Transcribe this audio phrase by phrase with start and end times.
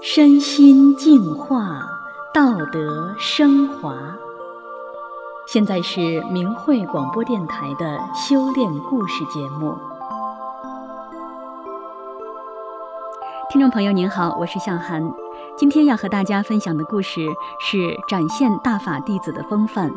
[0.00, 1.80] 身心净化，
[2.32, 3.96] 道德升华。
[5.46, 9.74] 现在是明慧广播电台的修炼故事节目。
[13.50, 15.10] 听众朋友您好，我是向涵。
[15.56, 17.26] 今天要和大家分享的故事
[17.58, 17.78] 是
[18.08, 19.90] 展现大法弟子的风范。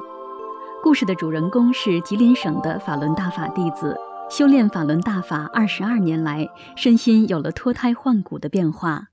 [0.82, 3.96] 故事的主人公是吉林省的法轮大法弟子，
[4.32, 9.10] 修炼法轮大法二十二年来，身心有了脱胎换骨的变化。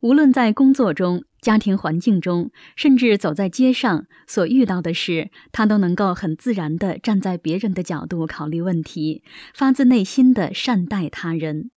[0.00, 9.22] 无论在工作中、家庭环境中，甚至走在街上，所遇到的事，他都能够很自然地站在别人的角度考虑问题，
[9.54, 11.70] 发自内心地善待他人。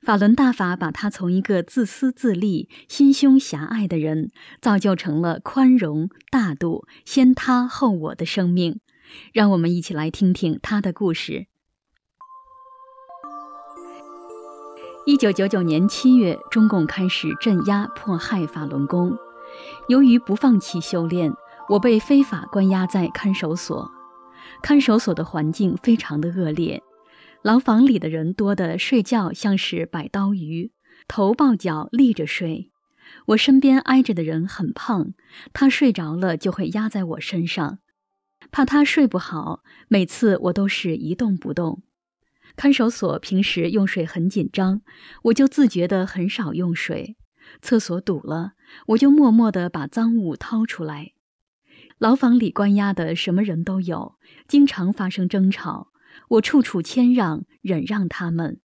[0.00, 4.30] 法轮大法把他从一个自私自利、心胸狭隘的人，
[4.62, 8.78] 造就成了宽容大度、先他后我的生命。
[9.32, 11.48] 让我们一起来听听他的故事。
[15.08, 19.16] 一九九九年七月，中共开始镇压迫害法轮功。
[19.88, 21.32] 由于不放弃修炼，
[21.70, 23.90] 我被非法关押在看守所。
[24.60, 26.82] 看守所的环境非常的恶劣，
[27.40, 30.72] 牢房里的人多的睡觉像是摆刀鱼，
[31.08, 32.70] 头抱脚立着睡。
[33.28, 35.14] 我身边挨着的人很胖，
[35.54, 37.78] 他睡着了就会压在我身上，
[38.50, 41.80] 怕他睡不好，每次我都是一动不动。
[42.56, 44.82] 看守所平时用水很紧张，
[45.24, 47.16] 我就自觉的很少用水。
[47.62, 48.52] 厕所堵了，
[48.88, 51.12] 我就默默地把脏物掏出来。
[51.98, 55.88] 牢房里关押的什么人都有，经常发生争吵，
[56.28, 58.60] 我处处谦让忍让他们。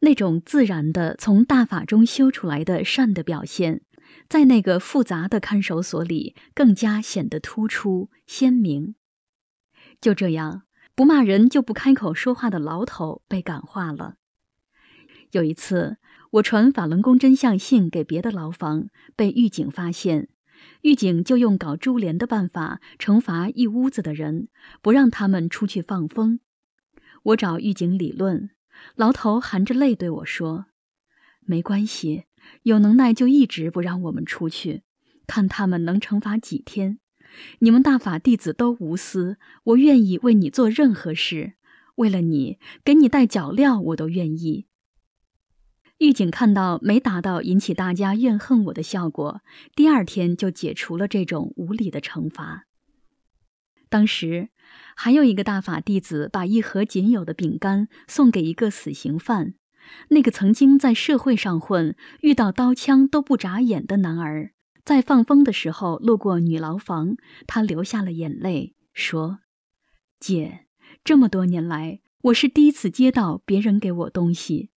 [0.00, 3.82] 那种自然的从大法中修出来的善的表现，
[4.28, 8.94] 在那个复杂的看守所里更加显得突出鲜明。
[10.00, 10.62] 就这样。
[11.02, 14.14] 不骂人就不开口说话的牢头被感化了。
[15.32, 15.96] 有一次，
[16.30, 18.86] 我传法轮功真相信给别的牢房，
[19.16, 20.28] 被狱警发现，
[20.82, 24.46] 狱警就用搞株连的办法惩罚一屋子的人，
[24.80, 26.38] 不让他们出去放风。
[27.24, 28.50] 我找狱警理论，
[28.94, 30.66] 牢头含着泪对我说
[31.44, 32.26] ：“没关系，
[32.62, 34.84] 有能耐就一直不让我们出去，
[35.26, 37.00] 看他们能惩罚几天。”
[37.60, 41.54] 你们大法弟子都无私，我愿意为你做任何事，
[41.96, 44.66] 为了你给你带脚镣，我都愿意。
[45.98, 49.40] 狱警看到没达到引起大家怨恨我的效果，
[49.76, 52.66] 第二天就解除了这种无理的惩罚。
[53.88, 54.48] 当时
[54.96, 59.54] 还有一个大法弟子把一盒仅有的饼干送给一个死刑犯，
[60.08, 64.52] 那个曾经在社会上混，遇到刀枪都不眨眼的男儿。
[64.84, 67.16] 在放风的时候路过女牢房，
[67.46, 69.38] 他流下了眼泪，说
[70.18, 70.66] ：“姐，
[71.04, 74.70] 这么多年来，我是第一次接到别人给我东西，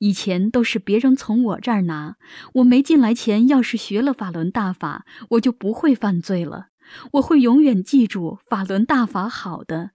[0.00, 2.16] 以前都是别人从我这儿拿。
[2.54, 6.70] 我没进来前，要是学了法轮大法，我就不会犯罪了。
[7.12, 9.92] 我会永远记住法轮大法好的。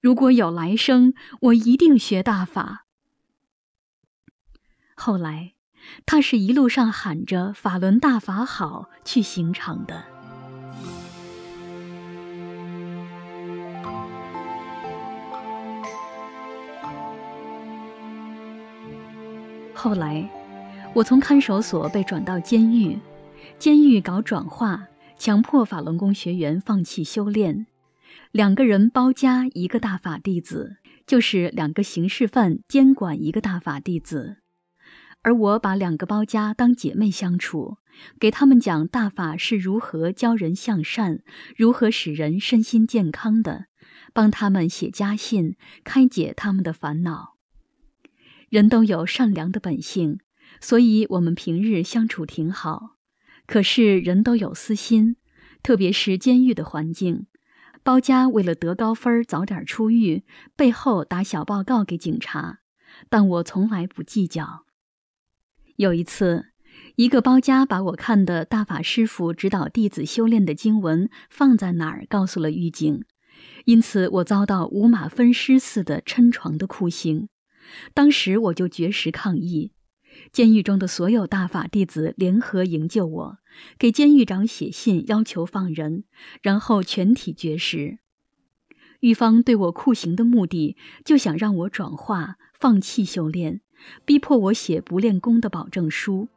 [0.00, 2.86] 如果有来生，我一定学大法。”
[4.96, 5.53] 后来。
[6.06, 10.04] 他是一路上喊着“法轮大法好”去刑场的。
[19.74, 20.26] 后来，
[20.94, 22.98] 我从看守所被转到监狱，
[23.58, 27.66] 监狱搞转化，强迫法轮功学员放弃修炼，
[28.32, 34.43] 两个人包夹一个大法弟子，就是两个刑事犯监管一个大法弟子。
[35.24, 37.78] 而我把两个包家当姐妹相处，
[38.20, 41.22] 给他们讲大法是如何教人向善，
[41.56, 43.64] 如何使人身心健康的，
[44.12, 47.36] 帮他们写家信，开解他们的烦恼。
[48.50, 50.20] 人都有善良的本性，
[50.60, 52.96] 所以我们平日相处挺好。
[53.46, 55.16] 可是人都有私心，
[55.62, 57.26] 特别是监狱的环境，
[57.82, 60.24] 包家为了得高分早点出狱，
[60.54, 62.58] 背后打小报告给警察，
[63.08, 64.63] 但我从来不计较。
[65.76, 66.52] 有一次，
[66.94, 73.02] 一个包家把我看的大法师傅指导弟子修炼的经文放在哪儿，告诉了狱警，
[73.64, 77.28] 因此我遭到五马分尸似的抻床的酷刑。
[77.92, 79.72] 当时我就绝食抗议，
[80.30, 83.38] 监狱中的所有大法弟子联合营救我，
[83.76, 86.04] 给监狱长写信要求放人，
[86.40, 87.98] 然后全体绝食。
[89.00, 93.60] 狱方对我酷刑的目的，就想让我转化，放弃修炼。
[94.04, 96.28] 逼迫我写不练功的保证书。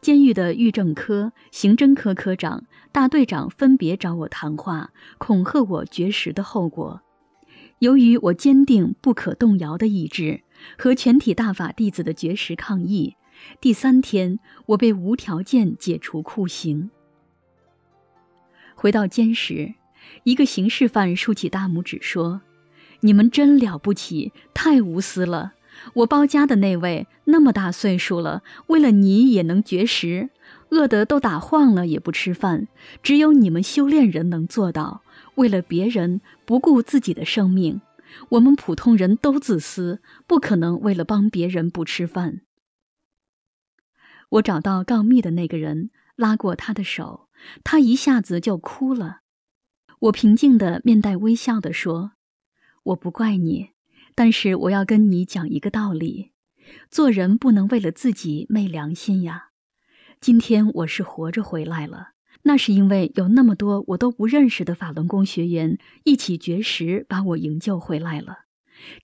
[0.00, 7.02] 监狱的狱政科、刑侦科科长、大队长分别找我谈话，恐吓我绝食的后果。
[7.80, 10.42] 由于我坚定不可动摇的意志
[10.78, 13.16] 和全体大法弟子的绝食抗议，
[13.60, 16.90] 第三天，我被无条件解除酷刑。
[18.74, 19.74] 回到监时，
[20.24, 22.40] 一个刑事犯竖起大拇指说
[23.00, 25.52] ：“你们真了不起，太无私了！
[25.94, 30.30] 我包家的那位那么大岁数了，为了你也能绝食，
[30.70, 32.68] 饿得都打晃了也不吃饭，
[33.02, 35.02] 只有你们修炼人能做到，
[35.36, 37.80] 为了别人不顾自己的生命。
[38.30, 42.40] 我们普通人都自私，不可能为了帮别人不吃饭。”
[44.30, 47.28] 我找到告密的那个人，拉过他的手，
[47.64, 49.20] 他一下子就哭了。
[50.00, 52.12] 我平静的、面带微笑的说
[52.84, 53.70] ：“我不怪你，
[54.20, 56.32] 但是我要跟你讲一个道理：
[56.90, 59.44] 做人不能为了自己昧良心呀。
[60.20, 62.08] 今天我是活着回来了，
[62.42, 68.40] 那是因为有那么多我都不认识的法轮功学员一起绝食把我营救回来了。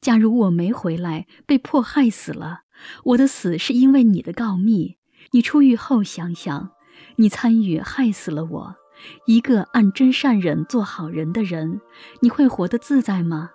[0.02, 2.64] 假如我没回来，被迫害死了，
[3.04, 4.98] 我的死是因为你的告密。”
[5.32, 6.72] 你出狱后想想，
[7.16, 8.74] 你参与害死了我，
[9.26, 11.80] 一个按真善忍做好人的人，
[12.20, 13.52] 你会活得自在吗？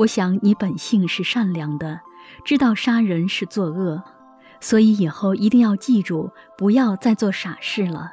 [0.00, 2.00] 我想你本性是善良的，
[2.42, 4.02] 知道杀人是作恶，
[4.58, 8.12] 所以以后一定要记住，不要再做傻事了。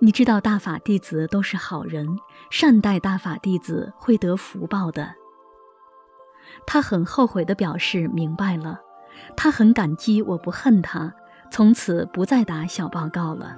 [0.00, 2.18] 你知道大法弟子都是好人，
[2.50, 5.14] 善待大法弟子会得福报的。
[6.66, 8.80] 他很后悔地表示明白了，
[9.34, 11.10] 他很感激我不恨他。
[11.50, 13.56] 从此不再打小报告了。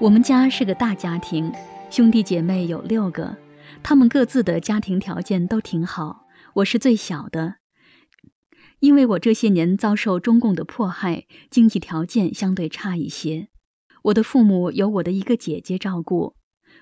[0.00, 1.52] 我们家是个大家庭，
[1.90, 3.36] 兄弟姐妹有六个，
[3.82, 6.26] 他们各自的家庭条件都挺好。
[6.54, 7.56] 我是最小的，
[8.78, 13.48] 因为我这些年遭受中共的迫害，经济条件相对差一些。
[14.04, 16.34] 我的父母由我的一个姐姐照顾。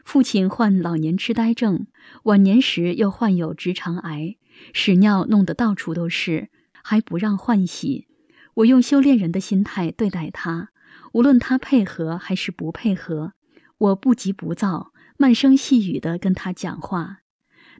[0.04, 1.88] 父亲患老年痴呆症，
[2.22, 4.36] 晚年时又患有直肠癌，
[4.72, 6.50] 屎尿弄得到处都是，
[6.84, 8.06] 还不让换洗。
[8.54, 10.70] 我用修炼人的心态对待他，
[11.18, 13.32] 无论他配合还是不配合，
[13.76, 17.22] 我不急不躁，慢声细语地跟他讲话，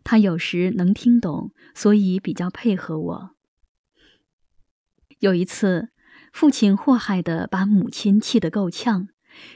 [0.02, 3.30] 他有时能听懂，所以比较配合我。
[5.20, 5.90] 有一次，
[6.32, 9.06] 父亲祸害的把母亲气得够呛，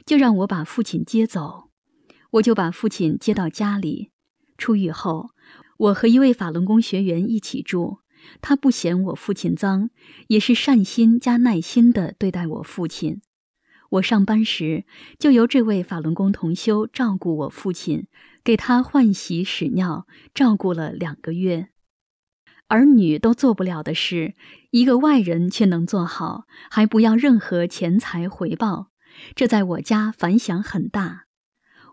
[0.06, 1.70] 就让我把父亲接走。
[2.34, 4.12] 我就把父亲接到家里。
[4.56, 5.30] 出狱后，
[5.76, 7.98] 我和一位法轮功学员一起住。
[8.40, 9.90] 他不嫌我父亲脏，
[10.28, 13.20] 也是善心加耐心地对待我父亲。
[13.92, 14.84] 我上班时，
[15.18, 18.06] 就由这位法轮功同修照顾我父亲，
[18.42, 21.68] 给他换洗屎尿，照顾了两个月。
[22.68, 24.34] 儿女都做不了的事，
[24.70, 28.88] 一个外人却能做好，还不要任何钱财回报，
[29.34, 31.24] 这在我家反响很大。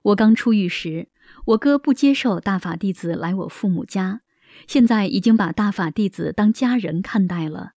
[0.03, 1.09] 我刚出狱时，
[1.47, 4.21] 我哥不接受大法弟子来我父母家，
[4.67, 7.73] 现在已经把大法弟子当家人看待了。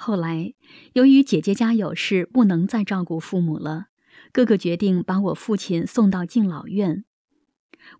[0.00, 0.54] 后来，
[0.92, 3.88] 由于姐姐家有事，不能再照顾父母了，
[4.30, 7.04] 哥哥决定把我父亲送到敬老院。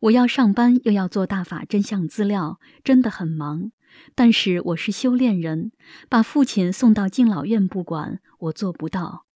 [0.03, 3.73] 我要上班，又要做大法真相资料，真的很忙。
[4.15, 5.73] 但是我是修炼人，
[6.09, 9.27] 把父亲送到敬老院不管，我做不到。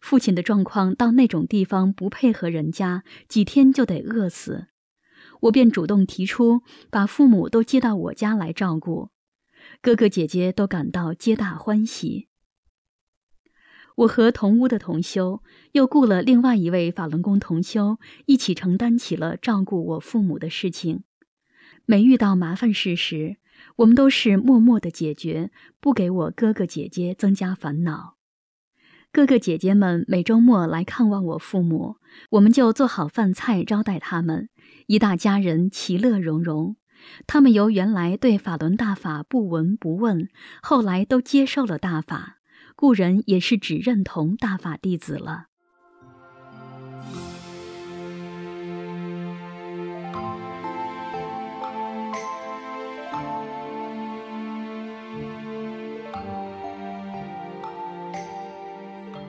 [0.00, 4.66] 父亲的状况到那种地方不配合人家，几天就得饿死。
[5.42, 9.10] 我便主动提出把父母都接到我家来照顾，
[9.82, 12.28] 哥哥姐姐都感到皆大欢喜。
[13.96, 21.04] 我和同屋的同修又雇了另外一位法轮功同修，一起承担起了照顾我父母的事情。
[21.84, 23.36] 每遇到麻烦事时，
[23.76, 25.50] 我们都是默默的解决，
[25.80, 28.16] 不给我哥哥姐姐增加烦恼。
[29.12, 31.96] 哥哥姐姐们每周末来看望我父母，
[32.30, 34.48] 我们就做好饭菜招待他们，
[34.86, 36.76] 一大家人其乐融融。
[37.26, 40.28] 他们由原来对法轮大法不闻不问，
[40.62, 42.38] 后来都接受了大法，
[42.76, 45.46] 故人也是只认同大法弟子了。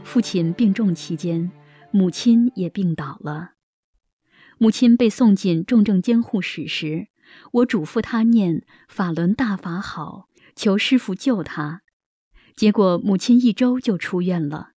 [0.03, 1.51] 父亲病重期间，
[1.89, 3.51] 母亲也病倒了。
[4.57, 7.07] 母亲被送进重症监护室时，
[7.51, 11.81] 我嘱咐他念“法轮大法好”，求师傅救他。
[12.55, 14.71] 结果母亲一周就出院了，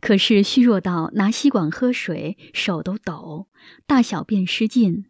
[0.00, 3.48] 可是虚弱到拿吸管喝水手都抖，
[3.86, 5.06] 大小便失禁。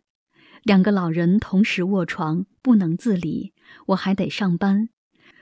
[0.63, 3.53] 两个老人同时卧床，不能自理，
[3.87, 4.89] 我还得上班。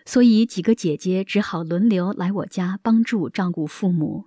[0.05, 4.27] 所以几个姐姐只好轮流来我家帮助照顾父母。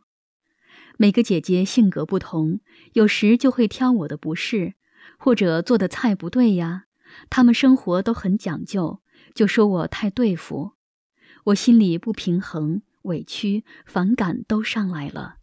[0.97, 2.59] 每个姐姐性格不同，
[2.93, 4.73] 有时就会挑我的不是，
[5.17, 6.85] 或者做的菜不对呀。
[7.29, 9.01] 他们生活都很讲究，
[9.33, 10.73] 就说我太对付，
[11.45, 15.37] 我心里不平衡、委屈、反感都上来了。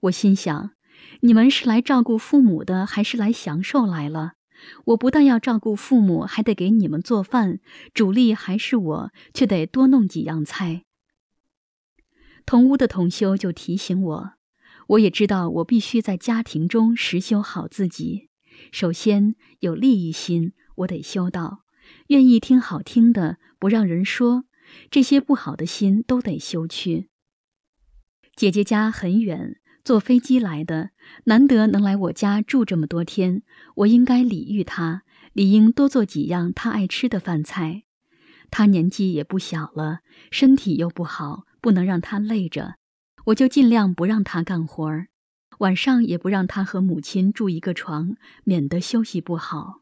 [0.00, 0.70] 我心想，
[1.20, 4.32] 你们是来照顾父母的，还是来享受来了？
[4.86, 7.60] 我不但要照顾父母，还得给你们做饭，
[7.94, 10.84] 主力还是我，却得多弄几样菜。
[12.44, 14.32] 同屋的同修就提醒我。
[14.88, 18.28] 我也知道，我必须在家庭中实修好自己。
[18.72, 21.62] 首先有利益心，我得修道；
[22.08, 24.44] 愿意听好听的，不让人说，
[24.90, 27.08] 这些不好的心都得修去。
[28.36, 30.90] 姐姐家很远，坐飞机来的，
[31.24, 33.42] 难得能来我家住这么多天，
[33.76, 37.82] 我应该礼遇她，理应多做几样她爱吃的饭菜。
[38.50, 42.76] 她年纪也不小了，身体又不好，不能让她累着。
[43.26, 45.08] 我就尽量不让她干活儿，
[45.58, 49.79] 晚上也不让他和母亲住一个床，免得休息不好。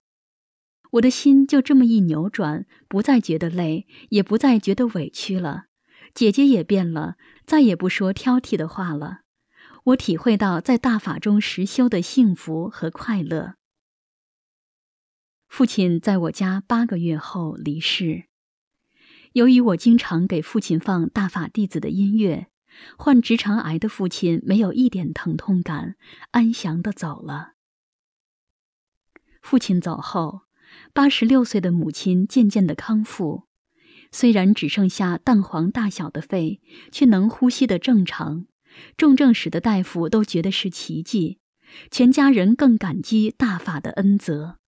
[0.93, 5.67] 我的心就这么一扭转，不再觉得累，也不再觉得委屈了。
[6.15, 7.17] 姐姐也变了，
[7.47, 9.21] 再也不说挑剔的话了。
[9.85, 13.55] 我体会到在大法中实修的幸福和快乐。
[15.49, 18.25] 父亲在我家八个月后离世，
[19.33, 22.49] 由于我经常给父亲放大法弟子的音乐。
[22.97, 25.97] 患直肠癌的父亲没有一点疼痛感，
[26.31, 27.55] 安详地走了。
[29.41, 30.43] 父亲走后，
[30.93, 33.45] 八十六岁的母亲渐渐的康复，
[34.11, 38.47] 虽然只剩下蛋黄大小的肺，却能呼吸的正常。
[38.97, 41.39] 重症室的大夫都觉得是奇迹，
[41.91, 44.59] 全家人更感激大法的恩泽。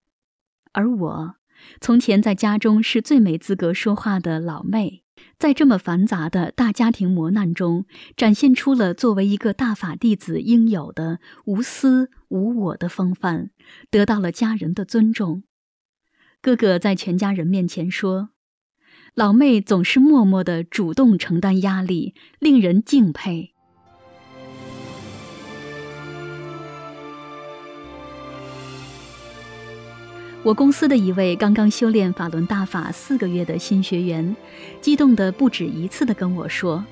[0.72, 1.34] 而我，
[1.80, 5.04] 从前在家中是最没资格说话的老妹。
[5.38, 7.84] 在这么繁杂的大家庭磨难中，
[8.16, 13.50] 展现出了作为一个大法弟子应有的无私无我的风范，
[13.90, 15.42] 得到了家人的尊重。
[16.42, 18.30] 哥哥在全家人面前说
[19.14, 23.52] ：“老妹总是默默的主动承担压力，令人敬佩。”
[30.42, 34.34] 我公司的一位刚刚修炼法轮大法四个月的新学员，
[34.80, 36.82] 激动的不止一次的跟我说：“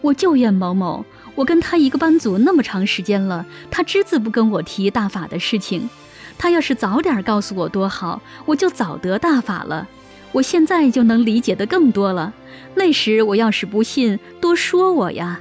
[0.00, 5.90] 我就怨某某，我跟他一个班组那么长时间了，他只字不跟我提大法的事情。
[6.38, 9.88] 他要是早点告诉我多好，我就早得大法了。
[10.32, 12.32] 我现在就能理解的更多了。
[12.74, 15.40] 那时我要是不信，多说我呀。”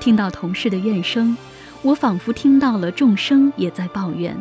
[0.00, 1.36] 听到同事的怨声。
[1.82, 4.36] 我仿佛听到了众生也在抱怨，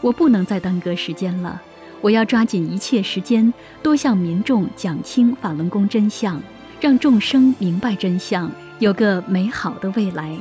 [0.00, 1.60] 我不能再耽搁时间了，
[2.00, 3.52] 我要抓紧一切时间，
[3.82, 6.40] 多向民众讲清法轮功真相，
[6.80, 10.36] 让众生明白真相，有个美好的未来。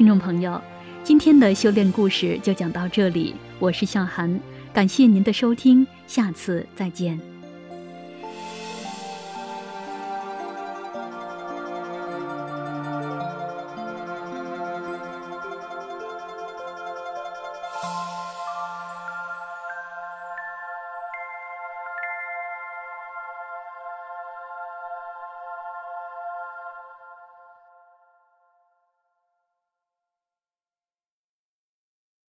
[0.00, 0.58] 听众朋友，
[1.04, 4.40] 今天的修炼故事就讲到这里，我是向涵。
[4.72, 7.29] 感谢您的收听，下次再见。